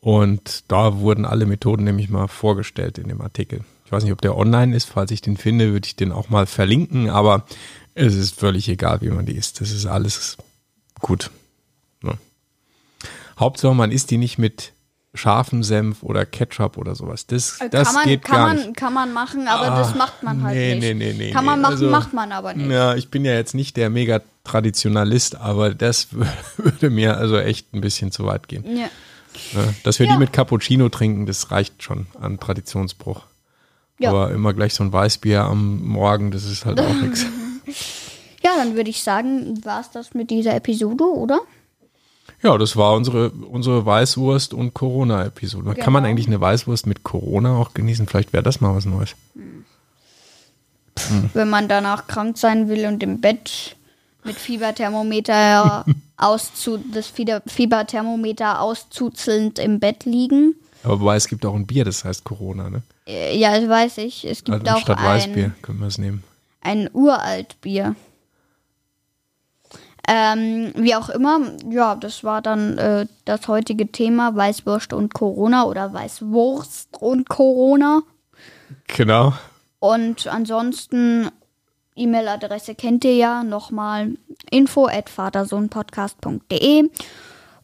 Und 0.00 0.64
da 0.66 0.98
wurden 0.98 1.24
alle 1.24 1.46
Methoden 1.46 1.84
nämlich 1.84 2.10
mal 2.10 2.26
vorgestellt 2.26 2.98
in 2.98 3.06
dem 3.06 3.20
Artikel. 3.20 3.60
Ich 3.84 3.92
weiß 3.92 4.02
nicht, 4.02 4.12
ob 4.12 4.20
der 4.20 4.36
online 4.36 4.74
ist. 4.74 4.86
Falls 4.86 5.12
ich 5.12 5.20
den 5.20 5.36
finde, 5.36 5.72
würde 5.72 5.86
ich 5.86 5.94
den 5.94 6.10
auch 6.10 6.28
mal 6.28 6.46
verlinken. 6.46 7.08
Aber 7.08 7.44
es 7.94 8.16
ist 8.16 8.40
völlig 8.40 8.68
egal, 8.68 9.00
wie 9.00 9.10
man 9.10 9.26
die 9.26 9.36
isst. 9.36 9.60
Das 9.60 9.70
ist 9.70 9.86
alles 9.86 10.38
gut. 10.98 11.30
Ne? 12.02 12.18
Hauptsache, 13.38 13.76
man 13.76 13.92
isst 13.92 14.10
die 14.10 14.18
nicht 14.18 14.38
mit 14.38 14.72
scharfem 15.14 15.62
Senf 15.62 16.02
oder 16.02 16.24
Ketchup 16.24 16.78
oder 16.78 16.94
sowas. 16.94 17.26
Das, 17.26 17.58
das 17.70 17.82
Äh, 17.82 17.84
kann 17.84 17.94
man, 17.94 18.04
geht 18.06 18.24
kann 18.24 18.36
gar 18.36 18.46
man, 18.48 18.56
nicht. 18.56 18.76
Kann 18.76 18.92
man 18.94 19.12
machen, 19.12 19.46
aber 19.48 19.72
Ah, 19.72 19.78
das 19.78 19.94
macht 19.94 20.22
man 20.22 20.42
halt 20.42 20.56
nee, 20.56 20.74
nicht. 20.74 20.80
nee, 20.82 20.94
nee, 20.94 21.12
nee, 21.12 21.30
kann 21.32 21.44
man 21.44 21.60
machen, 21.60 21.72
Also, 21.74 21.90
macht 21.90 22.12
man 22.14 22.32
aber 22.32 22.54
nicht. 22.54 22.70
Ja, 22.70 22.94
ich 22.94 23.10
bin 23.10 23.24
ja 23.24 23.32
jetzt 23.34 23.54
nicht 23.54 23.76
der 23.76 23.90
mega 23.90 24.20
Traditionalist, 24.44 25.36
aber 25.36 25.74
das 25.74 26.08
würde 26.56 26.88
mir 26.90 27.16
also 27.18 27.36
echt 27.38 27.74
ein 27.74 27.80
bisschen 27.82 28.10
zu 28.10 28.24
weit 28.26 28.48
gehen. 28.48 28.64
Ja. 28.76 28.88
Ne? 29.52 29.74
Dass 29.84 29.98
wir 29.98 30.06
Ja. 30.06 30.12
die 30.12 30.18
mit 30.18 30.32
Cappuccino 30.32 30.88
trinken, 30.88 31.26
das 31.26 31.50
reicht 31.50 31.82
schon 31.82 32.06
an 32.20 32.38
Traditionsbruch. 32.40 33.22
Ja. 33.98 34.10
Aber 34.10 34.30
immer 34.30 34.52
gleich 34.54 34.74
so 34.74 34.82
ein 34.82 34.92
Weißbier 34.92 35.42
am 35.42 35.82
Morgen, 35.86 36.30
das 36.30 36.44
ist 36.44 36.64
halt 36.66 36.80
auch 36.80 36.94
nichts. 37.02 37.24
ja, 38.42 38.50
dann 38.56 38.76
würde 38.76 38.90
ich 38.90 39.02
sagen, 39.02 39.62
war 39.64 39.80
es 39.80 39.90
das 39.90 40.14
mit 40.14 40.30
dieser 40.30 40.54
Episode, 40.56 41.04
oder? 41.04 41.40
Ja, 42.42 42.58
das 42.58 42.76
war 42.76 42.94
unsere, 42.94 43.30
unsere 43.30 43.80
Weißwurst- 43.86 44.52
und 44.54 44.74
Corona-Episode. 44.74 45.74
Kann 45.76 45.92
man 45.92 46.02
Genau. 46.02 46.10
eigentlich 46.10 46.26
eine 46.26 46.40
Weißwurst 46.40 46.86
mit 46.86 47.04
Corona 47.04 47.56
auch 47.56 47.72
genießen? 47.74 48.06
Vielleicht 48.08 48.32
wäre 48.32 48.42
das 48.42 48.60
mal 48.60 48.74
was 48.74 48.84
Neues. 48.84 49.14
Wenn 51.34 51.48
man 51.50 51.68
danach 51.68 52.06
krank 52.06 52.36
sein 52.38 52.68
will 52.68 52.86
und 52.86 53.02
im 53.02 53.20
Bett 53.20 53.76
mit 54.24 54.36
Fieberthermometer 54.36 55.84
auszu 56.16 56.78
das 56.92 57.06
Fieber 57.08 57.42
Fieberthermometer 57.46 58.60
auszuzelnd 58.60 59.58
im 59.58 59.80
Bett 59.80 60.04
liegen. 60.04 60.54
Aber 60.84 61.00
wobei 61.00 61.16
es 61.16 61.28
gibt 61.28 61.46
auch 61.46 61.54
ein 61.54 61.66
Bier, 61.66 61.84
das 61.84 62.04
heißt 62.04 62.24
Corona, 62.24 62.68
ne? 62.70 62.82
Äh, 63.06 63.38
Ja, 63.38 63.58
das 63.58 63.68
weiß 63.68 63.98
ich. 63.98 64.24
Es 64.24 64.44
gibt 64.44 64.66
Also 64.68 64.76
auch 64.78 64.80
statt 64.82 65.02
Weißbier 65.02 65.44
ein, 65.46 65.54
können 65.62 65.80
wir 65.80 65.86
es 65.86 65.98
nehmen. 65.98 66.22
ein 66.60 66.90
Uraltbier. 66.92 67.94
Ähm, 70.08 70.72
wie 70.74 70.96
auch 70.96 71.10
immer, 71.10 71.40
ja, 71.70 71.94
das 71.94 72.24
war 72.24 72.42
dann 72.42 72.76
äh, 72.76 73.06
das 73.24 73.46
heutige 73.46 73.86
Thema 73.90 74.34
Weißwurst 74.34 74.92
und 74.92 75.14
Corona 75.14 75.64
oder 75.64 75.92
Weißwurst 75.92 77.00
und 77.00 77.28
Corona. 77.28 78.02
Genau. 78.88 79.32
Und 79.78 80.26
ansonsten, 80.26 81.30
E-Mail-Adresse 81.94 82.74
kennt 82.74 83.04
ihr 83.04 83.14
ja 83.14 83.44
nochmal 83.44 84.16
info 84.50 84.86
at 84.86 85.08
vatersohnpodcast.de 85.08 86.90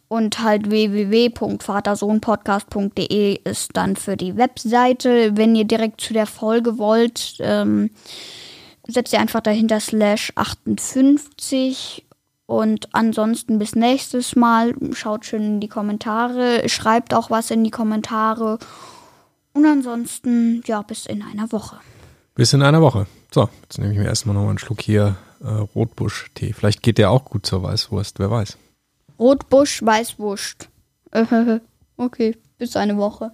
und 0.08 0.42
halt 0.42 0.68
www.vatersohnpodcast.de 0.70 3.40
ist 3.44 3.76
dann 3.76 3.94
für 3.96 4.16
die 4.16 4.36
Webseite. 4.36 5.36
Wenn 5.36 5.54
ihr 5.54 5.64
direkt 5.64 6.00
zu 6.00 6.14
der 6.14 6.26
Folge 6.26 6.78
wollt, 6.78 7.36
ähm, 7.40 7.90
setzt 8.86 9.12
ihr 9.12 9.20
einfach 9.20 9.42
dahinter 9.42 9.80
slash 9.80 10.32
58 10.34 12.06
und 12.48 12.88
ansonsten 12.94 13.58
bis 13.58 13.76
nächstes 13.76 14.34
Mal. 14.34 14.74
Schaut 14.94 15.26
schön 15.26 15.42
in 15.42 15.60
die 15.60 15.68
Kommentare, 15.68 16.66
schreibt 16.66 17.12
auch 17.12 17.30
was 17.30 17.50
in 17.50 17.62
die 17.62 17.70
Kommentare 17.70 18.58
und 19.52 19.66
ansonsten, 19.66 20.62
ja, 20.66 20.80
bis 20.80 21.04
in 21.04 21.22
einer 21.22 21.52
Woche. 21.52 21.76
Bis 22.34 22.54
in 22.54 22.62
einer 22.62 22.80
Woche. 22.80 23.06
So, 23.30 23.50
jetzt 23.62 23.78
nehme 23.78 23.92
ich 23.92 23.98
mir 23.98 24.06
erstmal 24.06 24.34
noch 24.34 24.44
mal 24.44 24.48
einen 24.48 24.58
Schluck 24.58 24.80
hier 24.80 25.16
äh, 25.40 25.48
Rotbusch-Tee. 25.48 26.54
Vielleicht 26.54 26.82
geht 26.82 26.96
der 26.96 27.10
auch 27.10 27.26
gut 27.26 27.44
zur 27.44 27.62
Weißwurst, 27.62 28.18
wer 28.18 28.30
weiß. 28.30 28.56
Rotbusch, 29.18 29.82
Weißwurst. 29.84 30.70
okay, 31.98 32.36
bis 32.56 32.76
eine 32.76 32.96
Woche. 32.96 33.32